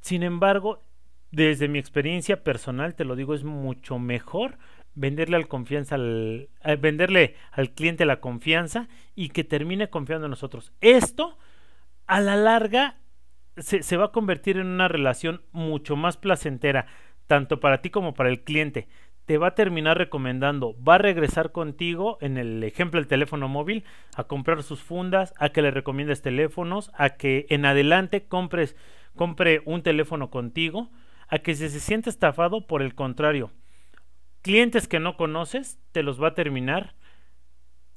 [0.01, 0.81] Sin embargo,
[1.30, 4.58] desde mi experiencia personal, te lo digo, es mucho mejor
[4.96, 10.30] venderle al confianza al, eh, venderle al cliente la confianza y que termine confiando en
[10.30, 10.72] nosotros.
[10.80, 11.38] Esto
[12.06, 12.96] a la larga
[13.58, 16.86] se, va a convertir en una relación mucho más placentera,
[17.26, 18.88] tanto para ti como para el cliente.
[19.24, 23.84] Te va a terminar recomendando, va a regresar contigo, en el ejemplo del teléfono móvil,
[24.14, 28.76] a comprar sus fundas, a que le recomiendes teléfonos, a que en adelante compres,
[29.16, 30.90] compre un teléfono contigo,
[31.28, 33.52] a que si se siente estafado, por el contrario,
[34.42, 36.94] clientes que no conoces, te los va a terminar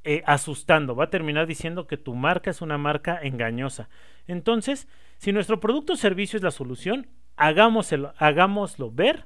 [0.03, 3.89] eh, asustando, va a terminar diciendo que tu marca es una marca engañosa.
[4.27, 4.87] Entonces,
[5.17, 9.25] si nuestro producto o servicio es la solución, hagámoslo, hagámoslo ver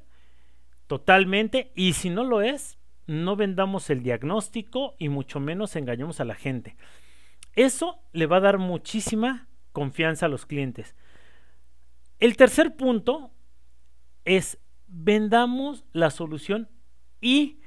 [0.87, 1.71] totalmente.
[1.75, 6.35] Y si no lo es, no vendamos el diagnóstico y mucho menos engañemos a la
[6.35, 6.75] gente.
[7.55, 10.95] Eso le va a dar muchísima confianza a los clientes.
[12.19, 13.31] El tercer punto
[14.25, 16.69] es vendamos la solución
[17.19, 17.59] y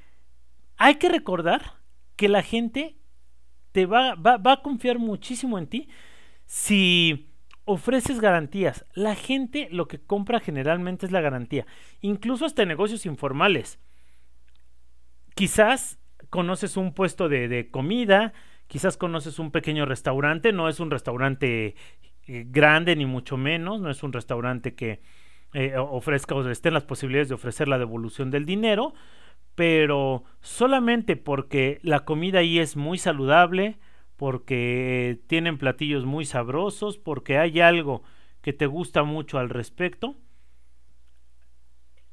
[0.77, 1.75] hay que recordar
[2.17, 2.97] que la gente
[3.73, 5.89] te va, va, va a confiar muchísimo en ti
[6.47, 7.31] si
[7.67, 8.87] ofreces garantías.
[8.95, 11.67] La gente lo que compra generalmente es la garantía.
[12.01, 13.79] Incluso hasta negocios informales.
[15.35, 15.99] Quizás
[16.31, 18.33] conoces un puesto de, comida,
[18.69, 21.75] quizás conoces un pequeño restaurante, no es un restaurante
[22.27, 25.03] eh, grande ni mucho menos, no es un restaurante que
[25.59, 28.93] eh, ofrezca o estén las posibilidades de ofrecer la devolución del dinero,
[29.55, 33.79] pero solamente porque la comida ahí es muy saludable,
[34.17, 38.03] porque tienen platillos muy sabrosos, porque hay algo
[38.43, 40.15] que te gusta mucho al respecto.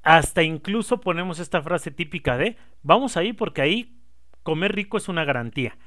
[0.03, 3.99] Hasta incluso ponemos esta frase típica de vamos ahí porque ahí
[4.43, 5.77] comer rico es una garantía.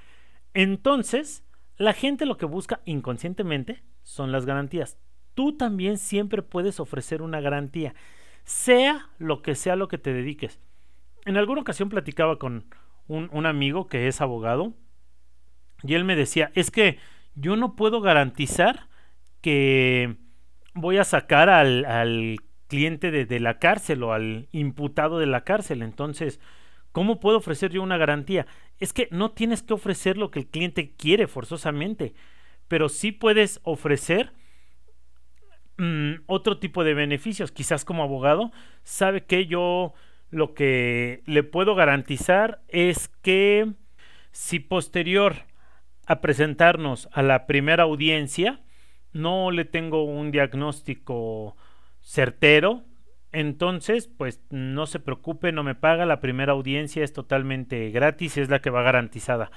[0.53, 1.42] Entonces,
[1.79, 4.99] la gente lo que busca inconscientemente son las garantías.
[5.37, 7.94] Tú también siempre puedes ofrecer una garantía,
[8.44, 10.59] sea lo que sea lo que te dediques.
[11.27, 12.64] En alguna ocasión platicaba con
[13.07, 14.72] un, amigo que es abogado
[15.83, 16.99] y él me decía, es que
[17.35, 18.88] yo no puedo garantizar
[19.42, 20.16] que
[20.72, 25.83] voy a sacar al, cliente de, la cárcel o al imputado de la cárcel.
[25.83, 26.40] Entonces,
[26.92, 28.46] ¿cómo puedo ofrecer yo una garantía?
[28.79, 32.14] Es que no tienes que ofrecer lo que el cliente quiere forzosamente,
[32.68, 34.33] pero sí puedes ofrecer
[35.79, 37.53] mm, otro tipo de beneficios.
[37.53, 39.95] Quizás como abogado, sabe que yo
[40.31, 43.73] lo que le puedo garantizar es que
[44.33, 45.35] si posterior
[46.07, 48.61] a presentarnos a la primera audiencia,
[49.12, 51.57] no le tengo un diagnóstico
[52.01, 52.85] certero,
[53.33, 58.49] entonces, pues no se preocupe, no me paga, la primera audiencia es totalmente gratis es
[58.49, 59.51] la que va garantizada.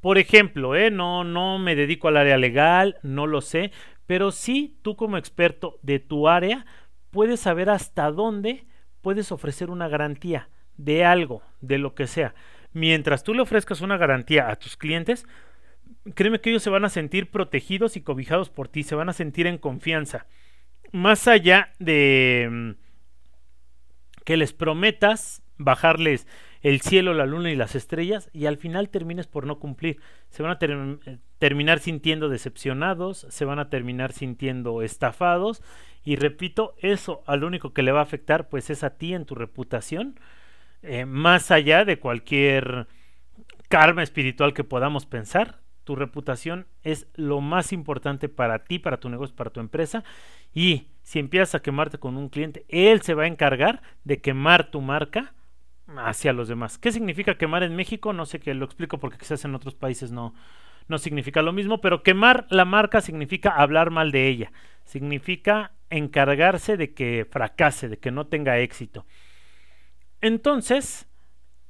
[0.00, 0.90] Por ejemplo, ¿eh?
[0.90, 3.70] no, no me dedico al área legal, no lo sé,
[4.12, 6.66] pero sí tú como experto de tu área
[7.12, 8.66] puedes saber hasta dónde
[9.00, 12.34] puedes ofrecer una garantía de algo, de lo que sea.
[12.74, 15.26] Mientras tú le ofrezcas una garantía a tus clientes,
[16.14, 19.14] créeme que ellos se van a sentir protegidos y cobijados por ti, se van a
[19.14, 20.26] sentir en confianza.
[20.92, 22.70] Más allá de mm,
[24.26, 26.26] que les prometas bajarles
[26.62, 30.00] el cielo, la luna y las estrellas y al final termines por no cumplir.
[30.28, 35.62] Se van a eh, terminar sintiendo decepcionados, se van a terminar sintiendo estafados
[36.04, 39.24] y repito, eso al único que le va a afectar pues es a ti en
[39.24, 40.18] tu reputación,
[40.82, 42.86] eh, más allá de cualquier
[43.68, 49.08] karma espiritual que podamos pensar, tu reputación es lo más importante para ti, para tu
[49.08, 50.04] negocio, para tu empresa.
[50.54, 54.70] Y si empiezas a quemarte con un cliente, él se va a encargar de quemar
[54.70, 55.34] tu marca
[55.98, 56.78] hacia los demás.
[56.78, 58.12] ¿Qué significa quemar en México?
[58.12, 60.34] No sé que lo explico porque quizás en otros países no,
[60.88, 64.52] no significa lo mismo, pero quemar la marca significa hablar mal de ella.
[64.84, 69.06] Significa encargarse de que fracase, de que no tenga éxito.
[70.20, 71.08] Entonces,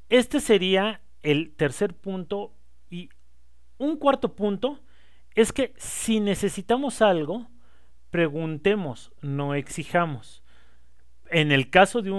[0.09, 2.55] este sería el tercer punto
[2.91, 3.09] y
[3.79, 4.81] un cuarto punto
[5.35, 7.49] es que si necesitamos algo,
[8.11, 10.43] preguntemos, no exijamos.
[11.31, 12.11] En el caso de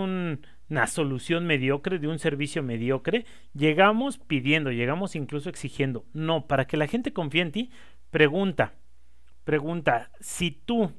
[0.70, 6.06] una solución mediocre, de un servicio mediocre, llegamos pidiendo, llegamos incluso exigiendo.
[6.14, 7.72] No, para que la gente confíe en ti,
[8.12, 8.74] pregunta.
[9.44, 10.92] Pregunta, si tú,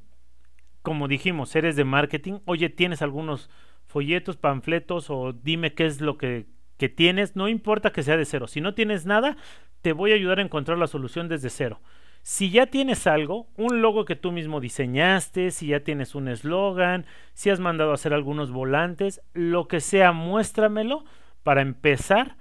[0.82, 3.48] como dijimos, eres de marketing, oye, tienes algunos
[3.86, 6.46] folletos, panfletos o dime qué es lo que,
[6.76, 8.46] que tienes, no importa que sea de cero.
[8.46, 9.36] Si no tienes nada,
[9.82, 11.80] te voy a ayudar a encontrar la solución desde cero.
[12.26, 17.04] Si ya tienes algo, un logo que tú mismo diseñaste, si ya tienes un eslogan,
[17.34, 21.04] si has mandado a hacer algunos volantes, lo que sea, muéstramelo
[21.42, 22.38] para empezar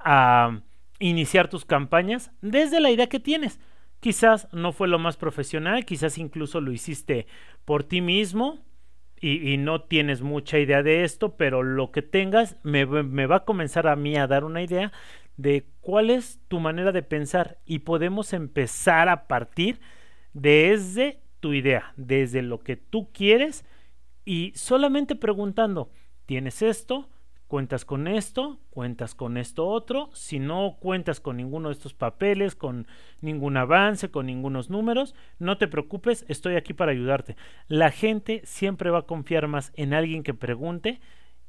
[0.00, 0.62] a
[0.98, 3.60] iniciar tus campañas desde la idea que tienes.
[4.00, 7.28] Quizás no fue lo más profesional, quizás incluso lo hiciste
[7.64, 8.64] por ti mismo
[9.20, 13.44] y, no tienes mucha idea de esto, pero lo que tengas me, me va a
[13.44, 14.90] comenzar a mí a dar una idea
[15.36, 19.80] de cuál es tu manera de pensar y podemos empezar a partir
[20.32, 23.64] desde tu idea, desde lo que tú quieres
[24.24, 25.90] y solamente preguntando,
[26.26, 27.08] ¿tienes esto?
[27.50, 28.60] ¿Cuentas con esto?
[28.70, 30.10] ¿Cuentas con esto otro?
[30.12, 32.86] Si no cuentas con ninguno de estos papeles, con
[33.20, 37.34] ningún avance, con ningunos números, no te preocupes, estoy aquí para ayudarte.
[37.66, 41.00] La gente siempre va a confiar más en alguien que pregunte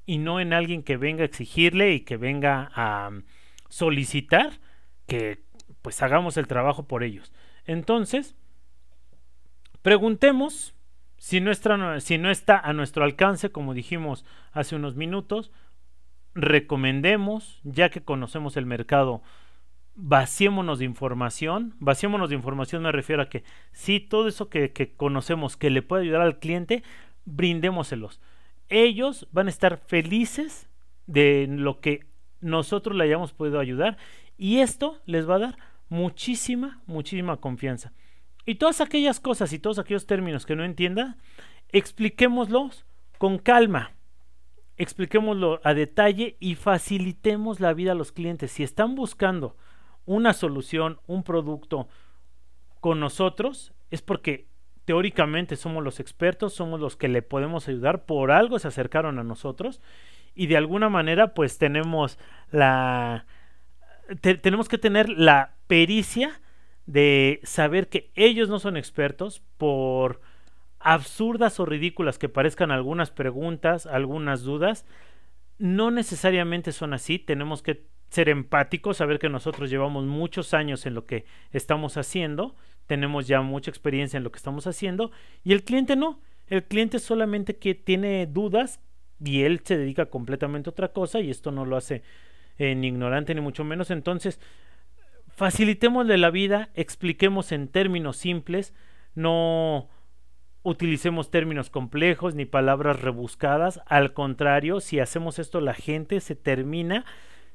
[0.08, 3.12] y no en alguien que venga a exigirle y que venga a
[3.72, 4.60] solicitar
[5.08, 5.42] que
[5.82, 7.34] pues hagamos el trabajo por ellos.
[7.66, 8.36] Entonces,
[9.82, 10.76] preguntemos
[11.18, 15.52] si no, está, si no está a nuestro alcance, como dijimos hace unos minutos,
[16.34, 19.22] recomendemos, ya que conocemos el mercado,
[19.96, 21.76] vaciémonos de información.
[21.80, 25.82] Vaciémonos de información me refiero a que si todo eso que, que, conocemos que le
[25.82, 26.84] puede ayudar al cliente,
[27.26, 28.20] brindémoselos.
[28.70, 30.70] Ellos van a estar felices
[31.06, 32.11] de lo que
[32.42, 33.98] nosotros le hayamos podido ayudar
[34.38, 35.58] y esto les va a dar
[35.89, 37.94] muchísima, muchísima confianza.
[38.46, 41.18] Y todas aquellas cosas y todos aquellos términos que no entienda,
[41.70, 42.86] expliquémoslos
[43.18, 43.92] con calma.
[44.78, 48.52] Expliquémoslo a detalle y facilitemos la vida a los clientes.
[48.52, 49.56] Si están buscando
[50.06, 51.88] una solución, un producto
[52.80, 54.48] con nosotros, es porque
[54.86, 59.24] teóricamente somos los expertos, somos los que le podemos ayudar, por algo se acercaron a
[59.24, 59.82] nosotros
[60.36, 62.18] y de alguna manera pues tenemos
[62.52, 63.26] la
[64.22, 66.42] tenemos que tener la pericia
[66.86, 70.22] de saber que ellos no son expertos por
[70.80, 74.86] absurdas o ridículas que parezcan algunas preguntas, algunas dudas,
[75.58, 80.96] no necesariamente son así, tenemos que ser empáticos, saber que nosotros llevamos muchos años en
[80.96, 82.56] lo que estamos haciendo,
[82.88, 85.12] tenemos ya mucha experiencia en lo que estamos haciendo.
[85.44, 88.82] Y el cliente no, el cliente solamente que tiene dudas
[89.24, 92.04] y él se dedica completamente a otra cosa y esto no lo hace
[92.58, 93.92] eh, ni ignorante ni mucho menos.
[93.92, 94.40] Entonces,
[95.30, 98.74] facilitémosle la vida, expliquemos en términos simples,
[99.16, 99.90] no
[100.64, 103.82] utilicemos términos complejos ni palabras rebuscadas.
[103.86, 107.06] Al contrario, si hacemos esto, la gente se termina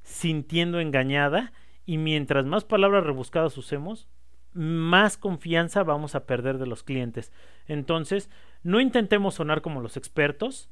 [0.03, 1.53] sintiendo engañada
[1.85, 4.09] y mientras más palabras rebuscadas usemos,
[4.53, 7.33] más confianza vamos a perder de los clientes.
[7.67, 8.31] Entonces,
[8.63, 10.71] no intentemos sonar como los expertos,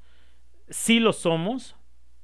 [0.69, 1.77] sí lo somos,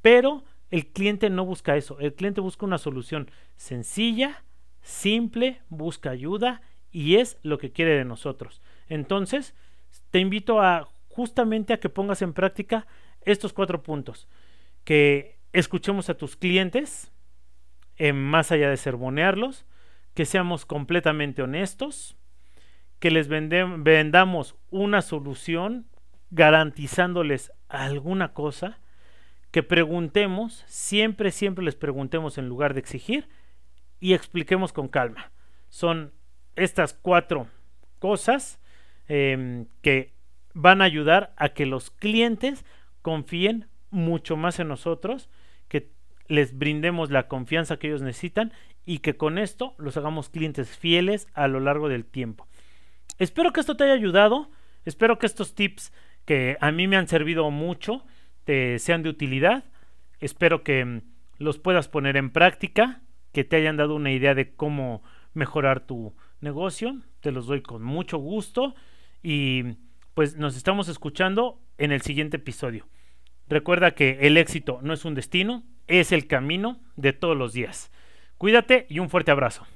[0.03, 1.99] pero el cliente no busca eso.
[1.99, 4.45] El cliente busca una solución sencilla,
[4.83, 8.63] simple, busca ayuda y es lo que quiere de nosotros.
[8.89, 9.55] Entonces,
[10.11, 12.87] te invito a justamente a que pongas en práctica
[13.23, 14.29] estos cuatro puntos.
[14.85, 17.13] Que escuchemos a tus clientes,
[18.15, 19.67] más allá de sermonearlos,
[20.15, 22.17] que seamos completamente honestos,
[22.99, 25.87] que les vendamos una solución
[26.31, 28.79] garantizándoles alguna cosa,
[29.51, 33.29] que preguntemos, siempre, siempre les preguntemos en lugar de exigir
[33.99, 35.33] y expliquemos con calma.
[35.69, 36.13] Son
[36.57, 37.49] estas cuatro
[37.99, 38.61] cosas
[39.09, 40.13] em, que
[40.55, 42.65] van a ayudar a que los clientes
[43.03, 45.29] confíen mucho más en nosotros,
[45.69, 45.91] que
[46.29, 48.53] les brindemos la confianza que ellos necesitan
[48.87, 52.47] y que con esto los hagamos clientes fieles a lo largo del tiempo.
[53.19, 54.51] Espero que esto te haya ayudado,
[54.85, 55.93] espero que estos tips
[56.31, 58.05] que a mí me han servido mucho,
[58.45, 59.65] te sean de utilidad.
[60.21, 61.01] Espero que mm,
[61.39, 63.03] los puedas poner en práctica,
[63.33, 65.03] que te hayan dado una idea de cómo
[65.35, 67.01] mejorar tu negocio.
[67.19, 68.77] Te los doy con mucho gusto
[69.25, 69.75] y
[70.15, 72.87] pues nos estamos escuchando en el siguiente episodio.
[73.49, 77.91] Recuerda que el éxito no es un destino, es el camino de todos los días.
[78.39, 79.67] Cuídate y un fuerte abrazo.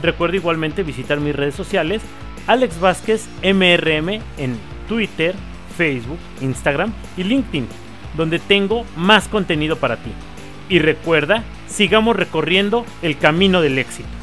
[0.02, 2.02] Recuerda igualmente visitar mis redes sociales
[2.46, 5.34] Alex Vázquez MRM en Twitter,
[5.76, 7.66] Facebook, Instagram y LinkedIn,
[8.16, 10.10] donde tengo más contenido para ti.
[10.68, 14.15] Y recuerda, sigamos recorriendo el camino del éxito.